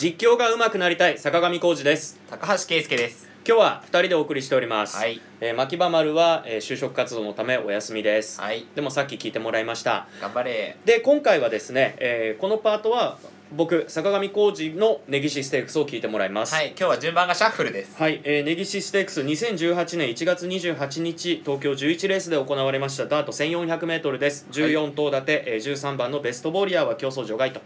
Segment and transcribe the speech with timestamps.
[0.00, 2.20] 実況が上手くなりたい坂上浩二です。
[2.30, 3.28] 高橋圭介です。
[3.44, 5.20] 今日は2人でお送りしております、はい。
[5.40, 8.64] えー、牧場丸は、えー就職活動のためお休みです、はい。
[8.76, 10.06] でもさっき聞いてもらいました。
[10.20, 10.76] 頑張れ。
[10.84, 13.18] で今回はですね、えーこのパートは
[13.56, 16.54] 僕坂上浩二の根岸ステークスを聞いてもらいます。
[16.54, 16.68] はい。
[16.68, 18.00] 今日は順番がシャッフルです。
[18.00, 24.46] はい、えー、根岸ステークス2018年1月28日東京11レースで行われましたダート 1400m です。
[24.52, 27.60] 14頭立て、えー、13番のベストボーリアーは競争除外と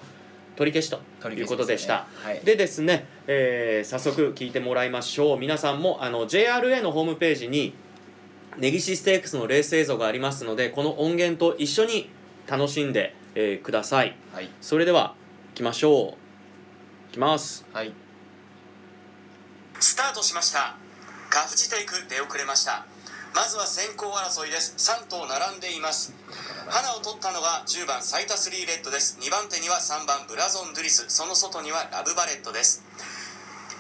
[0.56, 2.06] 取り消しということでした。
[2.10, 2.40] ですねはい。
[2.44, 5.38] でですね、えー早速聞いてもらいましょう。
[5.38, 7.74] 皆さんもあの JRA のホームページに
[8.58, 12.10] 根岸ステークスのレース映像がありますのでこの音源と一緒に
[12.46, 14.16] 楽しんで、えーください。
[14.32, 14.50] はい。
[14.60, 15.14] それでは
[15.50, 17.10] 行きましょう。
[17.10, 17.64] いきます。
[17.72, 17.92] はい。
[19.80, 20.76] スタートしました。
[21.32, 22.84] カフジテイク出遅れました
[23.34, 24.76] まずは先行争いです。
[24.76, 26.12] 3頭並んでいます。
[26.68, 29.16] 花を取ったのが10番サイタスリーレッドです。
[29.24, 31.08] 2番手には3番ブラゾンドゥリス。
[31.08, 32.84] その外にはラブバレットです。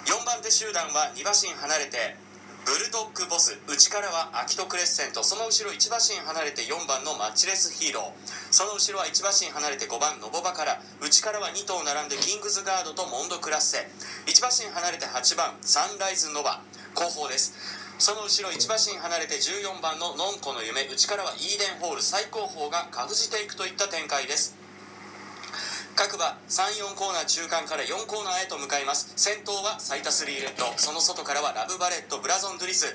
[0.08, 2.16] 4番手集団は2馬身離れて
[2.64, 3.60] ブルドッグボス。
[3.68, 5.20] 内からはアキトクレッセント。
[5.20, 8.12] その後ろ1馬身離れて4番のマッチレスヒーロー。
[8.48, 13.84] その後ろは1馬身離れて5番ノボバから内からは2頭並んでキングズガードとモンドクラッセ。
[14.24, 16.64] 1馬身離れて8番サンライズノバ。
[16.96, 17.81] 後方です。
[17.98, 24.56] その後ろ1馬身離れて14番ののんこの夢内からはイーデンホール最高峰がかぶじていくといった展開です。
[25.94, 29.12] 各馬34コーナー中間から4コーナーへと向かいます。
[29.16, 32.86] 先頭はサイタスリーレッドその外からはラブバレットブラゾンドゥリス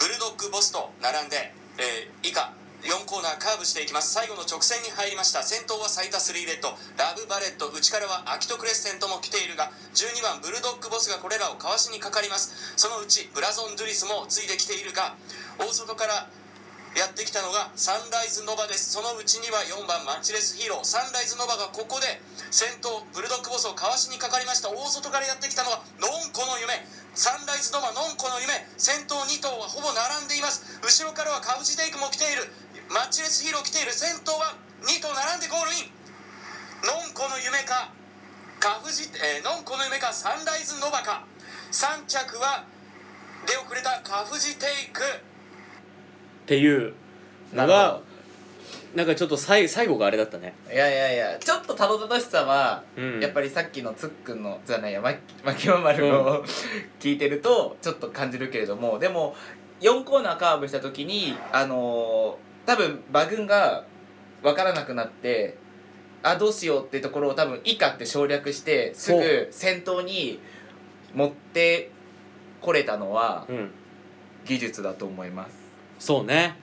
[0.00, 2.52] ブルドッグボスと並んで、えー以下
[2.84, 4.12] 4コーナーカーブしていきます。
[4.12, 5.42] 最後の直線に入りました。
[5.42, 6.68] 先頭はサイタスリーレッド
[7.00, 7.72] ラブバレット。
[7.72, 12.76] 内からはアキトクレッセントも来ているが12番ブルドッグボスがこれらをかわしにかかります。
[12.76, 15.16] そのうちブラゾンドゥリスもついてきているが
[15.56, 16.28] 大外から
[16.94, 18.92] やってきたのがサンライズノバです。
[18.92, 20.84] そのうちには4番マッチレスヒーロー。
[20.84, 22.20] サンライズノバがここで
[22.52, 24.68] 先頭ブルドッグボスをかわしにかかりました。
[24.68, 26.84] 大外からやってきたのはノンコの夢。
[27.14, 28.52] サンライズノバノンコの夢。
[28.76, 30.78] 先頭2頭はほぼ並んでいます。
[30.82, 32.46] 後ろからはカウジテイクも来ている。
[32.90, 35.90] マッチレスヒーロー来ている先頭は2頭並んでゴールイン。
[36.84, 37.90] ノンコの夢か
[38.60, 41.24] カフジ、えーノンコの夢かサンライズノバか。
[41.72, 42.64] 3着は
[43.46, 45.00] 出遅れたカフジテイク。
[45.00, 45.04] っ
[46.46, 46.92] ていう
[47.54, 48.02] のがほ
[48.94, 50.54] なんかちょっと最最後があれだったね。
[50.68, 53.20] どいやいやいやちょっとたどたどしさは、うん。
[53.20, 55.10] やっぱりさっきのつっくんのじゃないやま
[55.42, 56.44] 牧場丸の、
[57.00, 59.34] 聞いてるとちょっと感じるけれどもでも
[59.80, 63.84] 4コーナーカーブした時にあのー多分馬群が
[64.42, 65.56] 分からなくなって
[66.22, 70.40] あどうしようってところを多分以下って省略してすぐ先頭に
[71.14, 71.90] 持って
[72.60, 73.70] これたのはうん。
[74.44, 75.56] 技術だと思います。
[75.98, 76.56] そうね。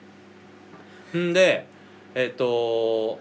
[1.16, 1.66] んで
[2.14, 3.18] えっ、と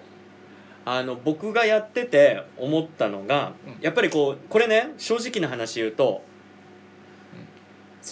[0.86, 3.82] あの僕がやってて思ったのが、うん。
[3.82, 6.24] やっぱりこうこれね正直な話言うと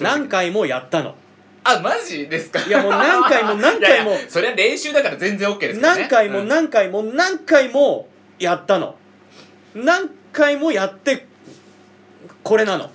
[0.01, 1.15] 何回もやったの
[1.77, 2.59] あマジですか？
[2.61, 4.15] いやもう何回も 何回も。
[4.27, 6.01] それは練習だから全然 OK ですからね。
[6.03, 6.47] 何回もうん。
[6.47, 8.07] 何回も何回も
[8.39, 8.95] やったの。
[9.75, 11.25] 何回もやって
[12.43, 12.89] これなの。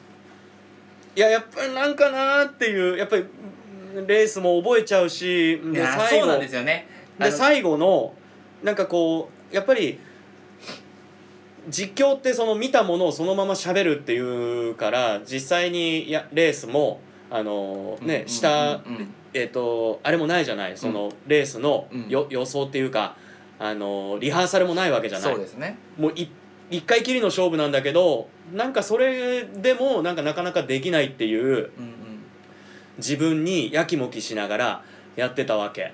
[1.17, 3.25] いややっぱりなんかなーっていうやっぱり
[3.97, 6.89] うんレースも覚えちゃうしいで最後やそうなんですよね。
[7.19, 8.15] で最後の
[8.65, 10.01] なんかこうやっぱり
[11.69, 17.01] 実況ってその見たものをそのまま喋るっていうから実際にやレースも
[17.37, 20.77] あのね下うんえっとあれもないじゃない。
[20.77, 22.09] そのレースのうん。
[22.09, 23.17] よ予想っていうか
[23.59, 25.33] あのリハーサルもないわけじゃない。
[25.33, 25.77] そうですね。
[25.99, 26.29] もうい
[26.71, 31.71] 一回きりの勝負なんだけどなんかそれでもなんかなかなかできないっていう
[32.99, 34.85] 自分にやきもきしながら
[35.17, 35.93] やってたわけ。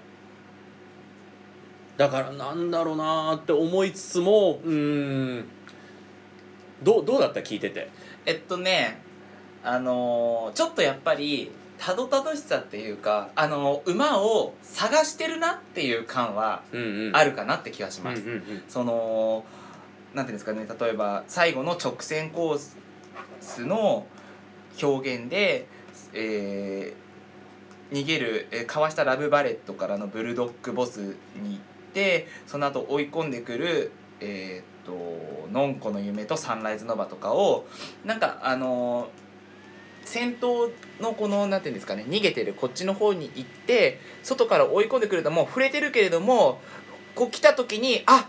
[1.97, 5.45] だからなんだろうなーって思いつつもうーん。
[6.83, 7.41] どうどうだった？
[7.41, 7.89] 聞いてて。
[8.27, 9.03] えっとね
[9.63, 16.63] あのーちょっとやっぱりたどたどしさっていうかあのー馬を探してるなっていう感は
[17.15, 18.23] あるかなって気がします、
[18.69, 19.45] その
[20.15, 22.61] なんていうんですかね例えば最後の直線コー
[23.41, 24.07] スの
[24.83, 25.67] 表現で、
[26.13, 27.11] えー
[27.95, 31.59] 逃げる、えーかわしたラブバレットからのブルドッグボスに行っ
[31.93, 33.91] てその後追い込んでくる
[34.21, 37.67] えーっとノンコの夢とサンライズノバとかを
[38.05, 39.30] なんかあのー
[40.11, 40.71] 先頭
[41.01, 46.61] のこのなんていうんですかね逃げてるこっちの方に行って外から追い込んでくるともう触れてるけれども
[47.15, 48.29] こう来た時にあ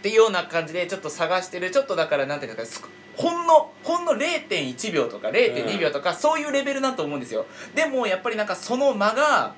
[0.00, 0.02] っ！
[0.02, 7.46] ていうような感じでちょっと探してるちょっとだからなんていうんですかすほんのほんの0.1秒とか0.2秒とか、そういうレベルだと思うんですよ。
[7.74, 9.54] でもやっぱりなんかその間が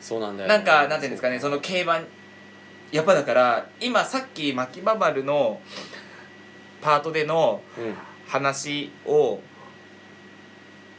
[0.00, 2.00] そうなんだよ、なんかなんていうんですかねその競馬
[2.92, 5.60] やっぱだから今さっき牧場丸の
[6.80, 7.62] パートでの
[8.28, 9.40] 話をん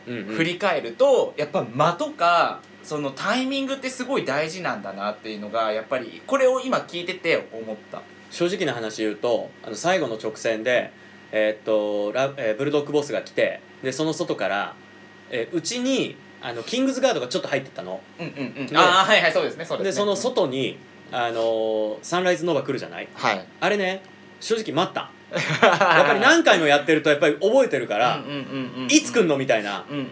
[0.06, 8.02] 振り返ると、やっぱ間とかそのタイミングってすごい大事なんだなっていうのがやっぱりこれを今聞いてて思った。
[8.32, 10.92] 正直な話言うとあの最後の直線で、
[11.32, 14.76] えーっとラえーブルドッグボスが来てでその外から
[15.32, 18.66] えーうち、にあのキングズガードがちょっと入ってったのうんうんうん。
[18.66, 19.92] ねああはいはいそうですねそうですね。
[19.92, 20.78] でその外に、
[21.12, 23.08] あのーサンライズノーバ来るじゃない？
[23.14, 23.46] はい。
[23.62, 24.02] あれね
[24.42, 30.04] 正直待ったやっぱり何回もやってるとやっぱり覚えてるから、うんうんうんうんいつ来んのみたいな、うんうん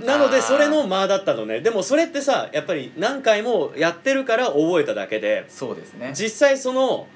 [0.00, 0.06] うん。
[0.06, 1.60] なのでそれの間だったのね。
[1.60, 6.12] でもそれってさやっぱり何回もやってるから覚えただけでそうですね。
[6.14, 7.06] 実際その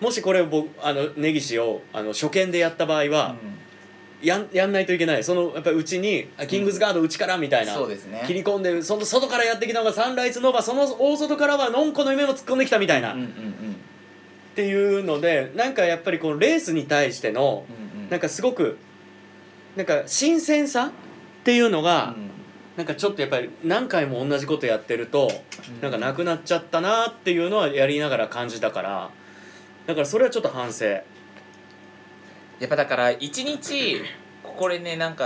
[0.00, 3.36] もしこれを僕あの根岸をあの初見でやった場合は、
[4.22, 5.24] やんやんないといけない。
[5.24, 8.22] そのやっぱりうちにあキングズガードうちからみたいな、そうですね。
[8.26, 13.59] 切り込んでその外からやってきたのがサンライズノーバその大外からはのんこの夢も突っ込んできたみたいな、っうんうんうん
[14.60, 17.64] ていうのでなんかやっぱりこのレースに対しての。
[18.10, 18.76] なんかすごく
[19.76, 20.90] なんか新鮮さっ
[21.44, 22.30] ていうのが、うん。
[22.76, 25.30] なんかちょっとやっぱり何回も同じことやってると
[25.82, 29.10] なんかなくなっちゃったなっていうのはやりながら感じたから
[29.86, 30.84] だからそれはちょっと反省。
[30.86, 31.02] や
[32.64, 34.02] っぱだから一日
[34.42, 35.24] これねなんか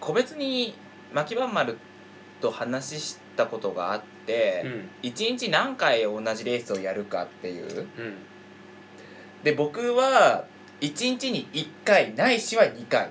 [0.00, 0.74] 個別に
[1.12, 1.78] 牧番丸
[2.40, 4.88] と話したことがあってうん。
[5.02, 8.14] 一、日何回同じレースをやるかっていううん
[9.42, 10.44] で僕は
[10.80, 13.10] 一日に1回ないしは2回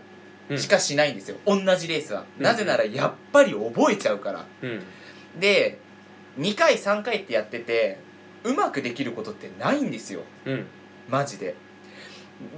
[0.50, 0.58] うん。
[0.58, 2.44] しかしないんですよ、同じレースは、うん。
[2.44, 4.46] なぜならやっぱり覚えちゃうから。
[4.62, 4.82] うん。
[5.40, 5.80] で
[6.38, 8.00] 2回3回ってやってて
[8.44, 10.22] うまくできることってないんですよ。
[10.46, 10.66] うん。
[11.10, 11.56] マジで。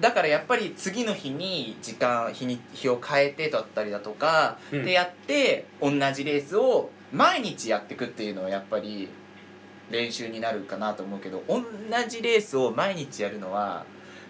[0.01, 4.86] だからやっぱり次の日に時間日に日を変えてだったりだとか、うん。
[4.86, 9.10] でやって同じレースを毎日やっていくっていうのはやっぱり
[9.90, 11.64] 練習になるかなと思うけど同
[12.08, 13.86] じレースを毎日やるのは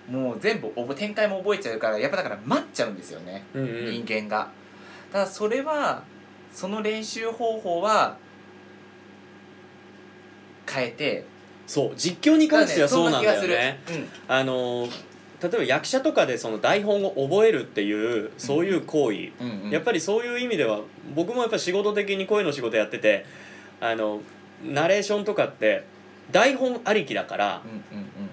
[0.09, 3.91] もう全部展開も覚えちゃうからやっぱだから待っちゃうんですよね、うんうん。
[3.91, 4.49] 人間が。
[5.11, 6.03] ただそれは
[6.51, 8.17] その練習方法は
[10.67, 11.25] 変えて。
[11.67, 13.79] そう実況に関してはそうなんだよね。
[14.27, 14.87] あの
[15.41, 19.61] 例えば役者とかでその台本を覚えるっていうそういう行為、うんうん。
[19.65, 20.79] うんやっぱりそういう意味では
[21.13, 23.25] 僕もやっぱ仕事的に声の仕事やってて
[23.79, 24.21] あの
[24.63, 25.85] ナレーションとかって
[26.31, 27.61] 台本ありきだから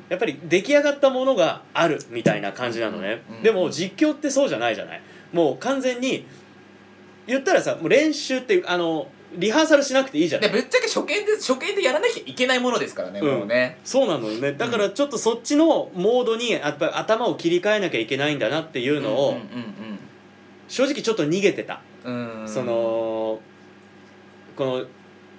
[0.08, 5.02] やっぱり出来上がったものがあるみたいな感じなのね、うんでも実況ってそうじゃないじゃない。
[5.32, 6.26] もう完全に
[7.26, 10.50] 言ったらさもう練習ってあのリハーサルしなくていいじゃない。
[10.50, 13.38] でぶっちゃけ初見で初見でやらなきゃいけないものですからね、うん。
[13.38, 13.78] もうね。
[13.84, 14.52] そうなのよね。
[14.52, 19.99] だからちょっとそっちのモードにやっぱり頭を切り替えなきゃいけないんだなっていうのを、うん
[20.69, 22.11] 正直ちょっと逃げてた、そ
[22.64, 23.38] の
[24.56, 24.84] この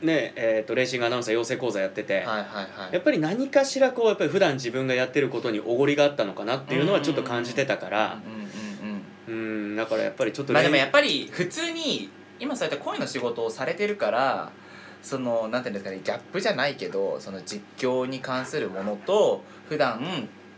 [0.02, 2.94] ねえー、とレーシングアナウンサー養成講座やってて、はいはいはい。
[2.94, 8.20] やっぱり何かしらこうやっぱり普段自分がやってることにおごりがあったのかなっていうのはちょっと感じてたから。
[8.26, 9.76] うんうんうんうん。
[9.76, 12.10] だからやっぱりちょっとまあでもやっぱぱり普通に
[12.40, 14.52] 今そうやって声の仕事をされてるから
[15.02, 20.02] そのなんていうんですかねギャップじゃないけどその実況に関するものと普段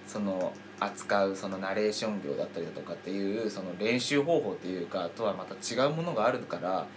[0.07, 6.87] その扱うそのナレーション業だったりだとかっていうその練習方法っていうかとはまた違うものがあるから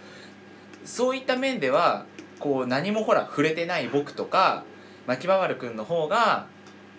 [0.85, 2.05] そういった面では
[2.39, 4.63] こう何もほら触れてない僕とか
[5.07, 6.47] 牧場丸くんの方が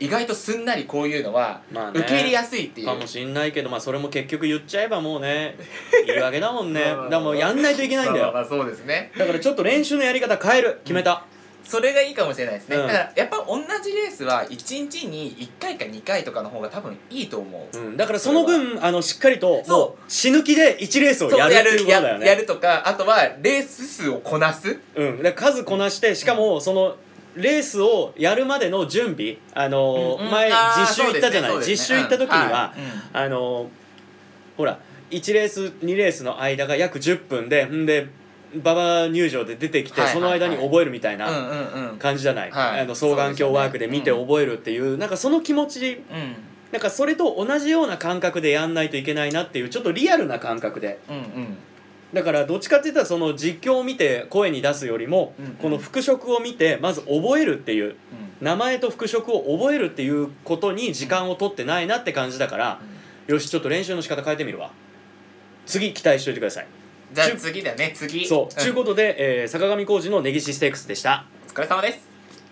[0.01, 2.01] 意外とすんなりこういうのはまあね。
[2.01, 2.87] 受け入れやすいっていう。
[2.87, 5.57] かもしんないけどまあそれも結局言っちゃえばもうね
[6.07, 6.81] 言い訳だもんね。
[6.81, 7.05] まあまあまあ。
[7.05, 8.25] だからもうやんないといけないんだよ。
[8.27, 9.13] まあまあまあそうですね。
[9.17, 10.81] だからちょっと練習のやり方変える。
[10.85, 11.25] 決めた、
[11.65, 12.87] それがいいかもしれないですね、うん。
[12.87, 20.11] だからやっぱ同じレースは1日に1回か2回とかの方が多分いいと思う、うん、だからその分あのしっかりとそう。
[20.11, 24.79] 死ぬ気で1レースをやるっていうことだよねややるとかあとはレース数をこなす。
[24.95, 26.97] うん、数こなしてしかもその
[27.35, 30.31] レースをやるまでの準備あのーうんうん。
[30.31, 32.53] 前実習行ったじゃない、そうですね実習行った時には、うん。
[32.53, 32.75] はい
[33.13, 33.69] あのー
[34.57, 34.79] ほら
[35.11, 38.09] 1レース2レースの間が約10分でんで
[38.55, 41.55] 馬場入場で出てきて、はいはいその間に覚えるみたいなうんう
[41.87, 41.99] んうん。
[41.99, 42.81] 感じじゃない、はい。
[42.81, 46.37] あの双眼鏡ワークで見て覚えるっていうなんかその気持ちうん。
[46.73, 50.99] なんかそれと同じような感覚でやんないといけないなっていうちょっとリアルな感覚で。
[51.09, 51.57] うんうん。
[52.13, 55.51] だからどっちかって言ったらその実況を見て声に出すよりも、うんうん。
[55.53, 57.97] この復職を見てまず覚えるっていう
[58.41, 62.81] 名前と復職を覚えるっていうことに時間を取ってないなって感じだから、
[63.27, 64.71] よしちょっと練習の仕方変えてみるわ。
[65.67, 66.67] 次期待しといてください
[67.15, 68.27] じゃあ次だね次。
[68.27, 71.27] そう、ちゅうことで、えー坂上浩二の根岸ステークスでした。
[71.49, 72.14] お疲れ様です